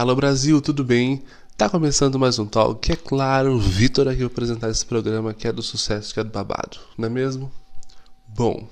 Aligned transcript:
Alô 0.00 0.16
Brasil, 0.16 0.62
tudo 0.62 0.82
bem? 0.82 1.22
Tá 1.58 1.68
começando 1.68 2.18
mais 2.18 2.38
um 2.38 2.46
talk, 2.46 2.80
que 2.80 2.90
é 2.90 2.96
claro, 2.96 3.52
o 3.52 3.58
Vitor 3.60 4.08
aqui 4.08 4.24
apresentar 4.24 4.70
esse 4.70 4.86
programa 4.86 5.34
que 5.34 5.46
é 5.46 5.52
do 5.52 5.62
sucesso, 5.62 6.14
que 6.14 6.20
é 6.20 6.24
do 6.24 6.30
babado, 6.30 6.78
não 6.96 7.04
é 7.04 7.10
mesmo? 7.10 7.52
Bom, 8.26 8.66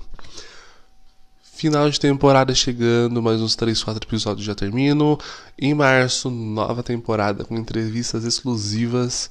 final 1.43 1.87
de 1.87 1.99
temporada 1.99 2.55
chegando, 2.55 3.21
mais 3.21 3.41
uns 3.41 3.55
3, 3.55 3.83
4 3.83 4.07
episódios 4.07 4.43
já 4.43 4.55
termino. 4.55 5.19
Em 5.55 5.71
março, 5.75 6.31
nova 6.31 6.81
temporada 6.81 7.45
com 7.45 7.55
entrevistas 7.55 8.25
exclusivas. 8.25 9.29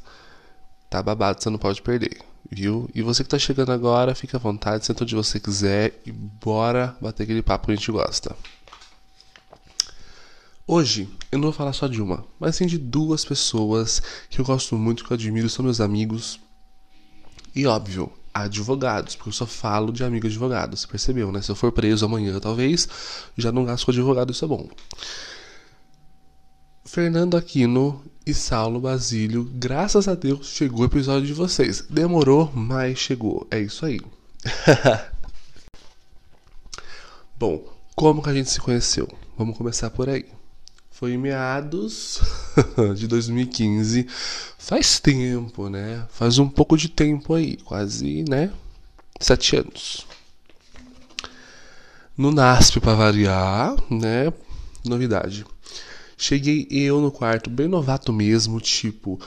Tá 0.89 1.03
babado, 1.03 1.43
você 1.43 1.51
não 1.51 1.59
pode 1.59 1.83
perder, 1.83 2.21
viu? 2.49 2.89
E 2.95 3.03
você 3.03 3.25
que 3.25 3.29
tá 3.29 3.41
chegando 3.41 3.73
agora, 3.73 4.15
fica 4.15 4.37
à 4.37 4.41
vontade, 4.41 4.87
senta 4.87 5.03
onde 5.03 5.17
você 5.17 5.41
quiser 5.41 6.01
e 6.07 6.12
bora 6.12 6.96
bater 7.01 7.25
aquele 7.25 7.43
papo 7.43 7.67
que 7.67 7.73
a 7.73 7.75
gente 7.75 7.91
gosta. 7.91 8.37
Hoje 10.71 11.09
eu 11.33 11.39
não 11.39 11.45
vou 11.45 11.53
falar 11.53 11.73
só 11.73 11.87
de 11.87 12.03
uma, 12.03 12.27
mas 12.39 12.57
sim 12.57 12.67
de 12.67 12.77
duas 12.77 13.25
pessoas 13.25 14.03
que 14.29 14.39
eu 14.39 14.45
gosto 14.45 14.77
muito, 14.77 15.03
que 15.03 15.11
eu 15.11 15.15
admiro, 15.15 15.49
são 15.49 15.65
meus 15.65 15.81
amigos. 15.81 16.39
E 17.57 17.67
óbvio, 17.67 18.13
advogados, 18.35 19.17
porque 19.17 19.31
eu 19.31 19.33
só 19.33 19.47
falo 19.47 19.91
de 19.91 20.05
amigo 20.05 20.27
advogado, 20.27 20.77
você 20.77 20.87
percebeu, 20.87 21.33
né? 21.33 21.41
Se 21.41 21.51
eu 21.51 21.57
for 21.57 21.73
preso 21.73 22.05
amanhã, 22.05 22.39
talvez, 22.39 22.87
já 23.35 23.51
não 23.51 23.65
gasto 23.65 23.87
com 23.87 23.93
advogado, 23.93 24.31
isso 24.31 24.45
é 24.45 24.49
bom. 24.49 24.69
Fernando 26.85 27.39
Aquino 27.39 28.05
e 28.27 28.35
Saulo 28.35 28.79
Basílio, 28.79 29.51
graças 29.51 30.07
a 30.07 30.15
Deus 30.15 30.49
chegou 30.49 30.80
o 30.80 30.85
episódio 30.85 31.27
de 31.27 31.33
vocês. 31.33 31.80
Demorou, 31.89 32.53
mas 32.55 32.99
chegou. 32.99 33.47
É 33.51 33.59
isso 33.59 33.87
aí. 33.87 34.01
bom, 37.39 37.65
como 37.97 38.23
que 38.23 38.29
a 38.29 38.35
gente 38.35 38.51
se 38.51 38.61
conheceu? 38.61 39.09
Vamos 39.39 39.57
começar 39.57 39.89
por 39.89 40.11
aí. 40.11 40.27
Foi 40.99 41.13
em 41.13 41.16
meados 41.16 42.21
de 42.96 43.07
2015. 43.07 44.09
Faz 44.59 44.99
tempo, 44.99 45.68
né? 45.68 46.04
Faz 46.10 46.41
um 46.41 46.49
pouco 46.49 46.77
de 46.77 46.88
tempo 46.88 47.35
aí, 47.35 47.57
quase, 47.59 48.24
né? 48.29 48.52
Sete 49.21 49.54
anos. 49.54 50.04
No 52.16 52.32
NASP, 52.32 52.80
para 52.80 52.96
variar, 52.96 53.76
né? 53.88 54.32
Novidade. 54.85 55.46
Cheguei 56.16 56.66
eu 56.69 57.01
no 57.01 57.13
quarto, 57.13 57.49
bem 57.49 57.69
novato 57.69 58.13
mesmo, 58.13 58.60
tipo, 58.60 59.21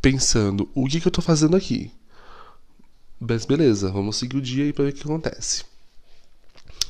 pensando: 0.00 0.70
o 0.74 0.86
que, 0.86 1.02
que 1.02 1.06
eu 1.06 1.12
tô 1.12 1.20
fazendo 1.20 1.54
aqui? 1.54 1.92
Mas 3.20 3.44
beleza, 3.44 3.92
vamos 3.92 4.16
seguir 4.16 4.38
o 4.38 4.40
dia 4.40 4.64
aí 4.64 4.72
pra 4.72 4.86
ver 4.86 4.92
o 4.92 4.94
que 4.94 5.02
acontece. 5.02 5.64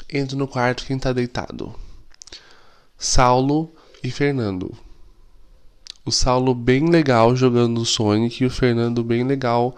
Entro 0.08 0.36
no 0.36 0.46
quarto, 0.46 0.86
quem 0.86 1.00
tá 1.00 1.12
deitado? 1.12 1.74
Saulo 2.96 3.74
e 4.02 4.10
Fernando. 4.10 4.74
O 6.04 6.10
Saulo 6.10 6.54
bem 6.54 6.88
legal 6.88 7.36
jogando 7.36 7.84
Sonic 7.84 8.42
e 8.42 8.46
o 8.46 8.50
Fernando 8.50 9.04
bem 9.04 9.24
legal 9.24 9.76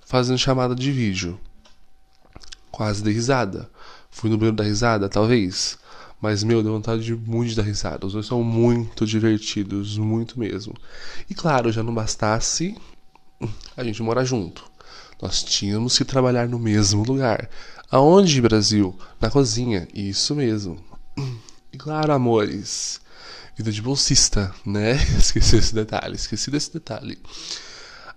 fazendo 0.00 0.38
chamada 0.38 0.74
de 0.74 0.90
vídeo. 0.90 1.38
Quase 2.70 3.02
dei 3.02 3.12
risada. 3.12 3.70
Fui 4.10 4.30
no 4.30 4.38
banheiro 4.38 4.56
da 4.56 4.64
risada, 4.64 5.08
talvez. 5.08 5.78
Mas, 6.20 6.42
meu, 6.42 6.62
deu 6.62 6.72
vontade 6.72 7.04
de 7.04 7.14
muito 7.14 7.50
de 7.50 7.56
dar 7.56 7.62
risada. 7.62 8.06
Os 8.06 8.14
dois 8.14 8.26
são 8.26 8.42
muito 8.42 9.06
divertidos, 9.06 9.98
muito 9.98 10.40
mesmo. 10.40 10.74
E 11.28 11.34
claro, 11.34 11.70
já 11.70 11.82
não 11.82 11.94
bastasse 11.94 12.76
a 13.76 13.84
gente 13.84 14.02
morar 14.02 14.24
junto. 14.24 14.64
Nós 15.20 15.42
tínhamos 15.42 15.98
que 15.98 16.04
trabalhar 16.04 16.48
no 16.48 16.58
mesmo 16.58 17.04
lugar. 17.04 17.48
Aonde, 17.90 18.40
Brasil? 18.40 18.98
Na 19.20 19.30
cozinha. 19.30 19.86
Isso 19.92 20.34
mesmo. 20.34 20.78
E 21.72 21.76
claro, 21.76 22.12
amores 22.12 23.00
vida 23.58 23.72
de 23.72 23.82
bolsista, 23.82 24.54
né? 24.64 24.94
Esqueci 25.18 25.56
esse 25.56 25.74
detalhe, 25.74 26.14
esqueci 26.14 26.48
desse 26.48 26.72
detalhe. 26.72 27.18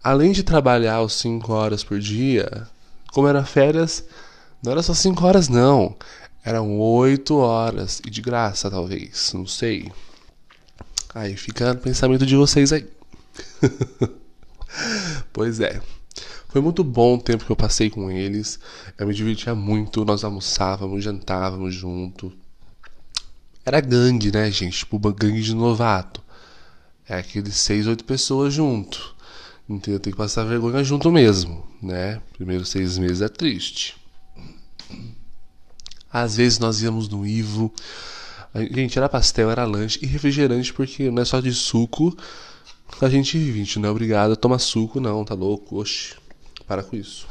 Além 0.03 0.31
de 0.31 0.43
trabalhar 0.43 1.01
os 1.01 1.13
5 1.15 1.51
horas 1.51 1.83
por 1.83 1.99
dia, 1.99 2.67
como 3.11 3.27
era 3.27 3.43
férias, 3.43 4.05
não 4.63 4.71
era 4.71 4.83
só 4.83 4.93
5 4.93 5.25
horas 5.25 5.49
não, 5.49 5.95
eram 6.43 6.79
8 6.79 7.35
horas 7.35 8.01
e 8.05 8.09
de 8.11 8.21
graça 8.21 8.69
talvez, 8.69 9.33
não 9.33 9.47
sei. 9.47 9.91
Aí 11.13 11.35
fica 11.35 11.73
no 11.73 11.79
pensamento 11.79 12.25
de 12.25 12.35
vocês 12.35 12.71
aí. 12.71 12.87
pois 15.33 15.59
é. 15.59 15.81
Foi 16.49 16.61
muito 16.61 16.83
bom 16.83 17.15
o 17.15 17.21
tempo 17.21 17.45
que 17.45 17.51
eu 17.51 17.55
passei 17.55 17.89
com 17.89 18.11
eles. 18.11 18.59
Eu 18.97 19.07
me 19.07 19.13
divertia 19.13 19.55
muito, 19.55 20.05
nós 20.05 20.23
almoçávamos, 20.23 21.03
jantávamos 21.03 21.73
junto. 21.73 22.31
Era 23.65 23.79
gangue, 23.79 24.31
né, 24.31 24.49
gente? 24.51 24.79
Tipo, 24.79 24.97
gangue 24.99 25.41
de 25.41 25.53
novato. 25.53 26.21
É 27.07 27.15
aqueles 27.15 27.55
seis, 27.55 27.87
oito 27.87 28.03
pessoas 28.03 28.53
junto. 28.53 29.15
Então 29.69 29.97
tem 29.99 30.11
que 30.11 30.17
passar 30.17 30.43
vergonha 30.43 30.83
junto 30.83 31.11
mesmo, 31.11 31.65
né? 31.81 32.21
Primeiros 32.33 32.69
seis 32.69 32.97
meses 32.97 33.21
é 33.21 33.29
triste. 33.29 33.95
Às 36.11 36.35
vezes 36.37 36.59
nós 36.59 36.81
íamos 36.81 37.07
no 37.07 37.25
Ivo. 37.25 37.73
Gente, 38.71 38.97
era 38.97 39.07
pastel, 39.07 39.49
era 39.49 39.63
lanche 39.63 39.99
e 40.01 40.05
refrigerante, 40.05 40.73
porque 40.73 41.09
não 41.09 41.21
é 41.21 41.25
só 41.25 41.39
de 41.39 41.53
suco 41.53 42.17
a 42.99 43.09
gente 43.09 43.37
vive. 43.37 43.61
A 43.61 43.79
não 43.79 43.89
é 43.89 43.91
obrigado 43.91 44.33
a 44.33 44.35
tomar 44.35 44.59
suco, 44.59 44.99
não, 44.99 45.23
tá 45.23 45.33
louco? 45.33 45.79
Oxe, 45.79 46.15
para 46.67 46.83
com 46.83 46.95
isso. 46.95 47.27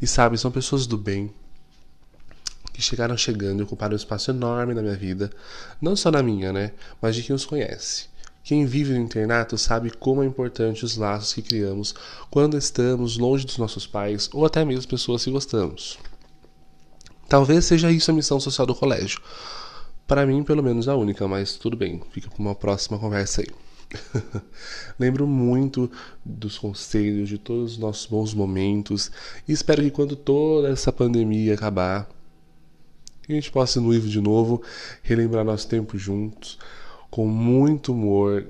E 0.00 0.06
sabe, 0.06 0.36
são 0.36 0.50
pessoas 0.50 0.86
do 0.86 0.98
bem, 0.98 1.32
que 2.78 2.84
chegaram 2.84 3.16
chegando 3.16 3.58
e 3.58 3.62
ocuparam 3.64 3.92
um 3.92 3.96
espaço 3.96 4.30
enorme 4.30 4.72
na 4.72 4.80
minha 4.80 4.94
vida, 4.94 5.32
não 5.82 5.96
só 5.96 6.12
na 6.12 6.22
minha, 6.22 6.52
né, 6.52 6.70
mas 7.02 7.16
de 7.16 7.24
quem 7.24 7.34
os 7.34 7.44
conhece. 7.44 8.06
Quem 8.44 8.64
vive 8.66 8.92
no 8.92 9.00
internato 9.00 9.58
sabe 9.58 9.90
como 9.90 10.22
é 10.22 10.26
importante 10.26 10.84
os 10.84 10.96
laços 10.96 11.34
que 11.34 11.42
criamos 11.42 11.92
quando 12.30 12.56
estamos 12.56 13.18
longe 13.18 13.44
dos 13.44 13.58
nossos 13.58 13.84
pais 13.84 14.30
ou 14.32 14.46
até 14.46 14.64
mesmo 14.64 14.88
pessoas 14.88 15.24
que 15.24 15.30
gostamos. 15.32 15.98
Talvez 17.28 17.64
seja 17.64 17.90
isso 17.90 18.12
a 18.12 18.14
missão 18.14 18.38
social 18.38 18.64
do 18.64 18.76
colégio. 18.76 19.20
Para 20.06 20.24
mim, 20.24 20.44
pelo 20.44 20.62
menos, 20.62 20.86
a 20.86 20.94
única, 20.94 21.26
mas 21.26 21.54
tudo 21.54 21.76
bem, 21.76 22.00
fica 22.12 22.30
para 22.30 22.40
uma 22.40 22.54
próxima 22.54 22.96
conversa 22.96 23.40
aí. 23.40 23.48
Lembro 25.00 25.26
muito 25.26 25.90
dos 26.24 26.56
conselhos, 26.56 27.28
de 27.28 27.38
todos 27.38 27.72
os 27.72 27.78
nossos 27.78 28.06
bons 28.06 28.32
momentos 28.34 29.10
e 29.48 29.52
espero 29.52 29.82
que 29.82 29.90
quando 29.90 30.14
toda 30.14 30.68
essa 30.68 30.92
pandemia 30.92 31.54
acabar, 31.54 32.08
que 33.28 33.32
a 33.34 33.34
gente 33.34 33.52
possa 33.52 33.78
ir 33.78 33.82
no 33.82 33.92
Ivo 33.92 34.08
de 34.08 34.22
novo, 34.22 34.62
relembrar 35.02 35.44
nosso 35.44 35.68
tempo 35.68 35.98
juntos, 35.98 36.58
com 37.10 37.26
muito 37.26 37.92
humor, 37.92 38.46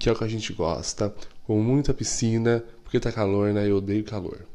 que 0.00 0.08
é 0.08 0.12
o 0.12 0.16
que 0.16 0.24
a 0.24 0.28
gente 0.28 0.50
gosta, 0.54 1.14
com 1.46 1.60
muita 1.60 1.92
piscina, 1.92 2.64
porque 2.82 2.98
tá 2.98 3.12
calor, 3.12 3.52
né? 3.52 3.68
Eu 3.68 3.76
odeio 3.76 4.02
calor. 4.02 4.46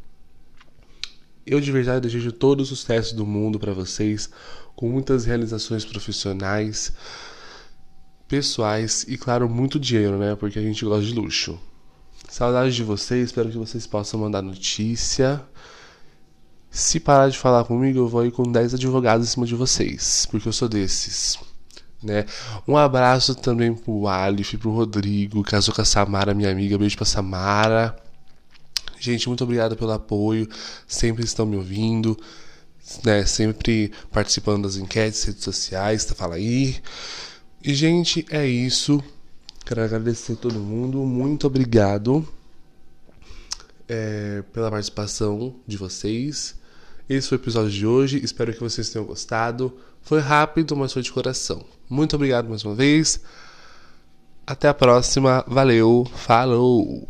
Eu 1.45 1.61
de 1.61 1.71
verdade 1.71 2.01
desejo 2.01 2.31
todo 2.31 2.61
o 2.61 2.65
sucesso 2.65 3.15
do 3.15 3.27
mundo 3.27 3.59
para 3.59 3.73
vocês, 3.73 4.27
com 4.75 4.89
muitas 4.89 5.23
realizações 5.25 5.85
profissionais, 5.85 6.91
pessoais 8.27 9.05
e, 9.07 9.17
claro, 9.17 9.47
muito 9.47 9.79
dinheiro, 9.79 10.17
né? 10.17 10.35
Porque 10.35 10.57
a 10.57 10.63
gente 10.63 10.83
gosta 10.83 11.05
de 11.05 11.13
luxo. 11.13 11.59
Saudades 12.27 12.73
de 12.73 12.83
vocês, 12.83 13.25
espero 13.25 13.51
que 13.51 13.57
vocês 13.57 13.85
possam 13.85 14.19
mandar 14.19 14.41
notícia 14.41 15.45
se 16.73 16.99
parar 16.99 17.29
de 17.29 17.37
falar 17.37 17.63
comigo, 17.65 17.99
eu 17.99 18.07
vou 18.07 18.25
ir 18.25 18.31
com 18.31 18.51
10 18.51 18.73
advogados 18.73 19.27
em 19.27 19.29
cima 19.29 19.45
de 19.45 19.53
vocês, 19.53 20.25
porque 20.31 20.47
eu 20.47 20.51
sou 20.51 20.67
desses. 20.67 21.37
Né? 22.01 22.25
Um 22.67 22.75
abraço 22.75 23.35
também 23.35 23.75
pro 23.75 24.07
Alif, 24.07 24.57
pro 24.57 24.71
Rodrigo, 24.71 25.43
casou 25.43 25.73
com 25.73 25.83
a 25.83 25.85
Samara, 25.85 26.33
minha 26.33 26.49
amiga. 26.49 26.75
Beijo 26.75 26.97
pra 26.97 27.05
Samara. 27.05 27.95
Gente, 28.99 29.27
muito 29.27 29.43
obrigado 29.43 29.77
pelo 29.77 29.91
apoio. 29.91 30.49
Sempre 30.87 31.23
estão 31.23 31.45
me 31.45 31.55
ouvindo, 31.55 32.17
né? 33.03 33.23
Sempre 33.23 33.91
participando 34.11 34.63
das 34.63 34.75
enquetes, 34.75 35.23
redes 35.25 35.43
sociais, 35.43 36.05
tá 36.05 36.15
fala 36.15 36.35
aí. 36.35 36.81
E 37.63 37.71
gente, 37.75 38.25
é 38.31 38.47
isso. 38.47 39.01
Quero 39.63 39.83
agradecer 39.83 40.33
a 40.33 40.37
todo 40.37 40.59
mundo. 40.59 41.05
Muito 41.05 41.45
obrigado 41.45 42.27
é, 43.87 44.43
pela 44.51 44.71
participação 44.71 45.55
de 45.67 45.77
vocês. 45.77 46.62
Esse 47.09 47.29
foi 47.29 47.37
o 47.37 47.41
episódio 47.41 47.69
de 47.69 47.85
hoje. 47.85 48.23
Espero 48.23 48.53
que 48.53 48.59
vocês 48.59 48.89
tenham 48.89 49.05
gostado. 49.05 49.77
Foi 50.01 50.19
rápido, 50.19 50.75
mas 50.75 50.93
foi 50.93 51.01
de 51.01 51.11
coração. 51.11 51.63
Muito 51.89 52.15
obrigado 52.15 52.47
mais 52.47 52.63
uma 52.63 52.75
vez. 52.75 53.21
Até 54.45 54.67
a 54.67 54.73
próxima. 54.73 55.43
Valeu. 55.47 56.05
Falou. 56.15 57.07